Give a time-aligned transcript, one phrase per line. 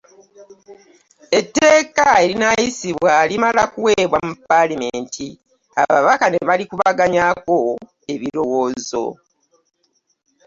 [1.39, 5.27] Etteeka erinaayisibwa limala kuleeyebwa mu palamenti
[5.81, 7.59] ababaka ne balikubaganyazo
[8.13, 9.05] ebirowoozo.